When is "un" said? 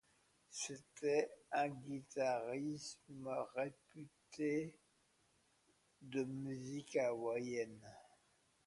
1.51-1.69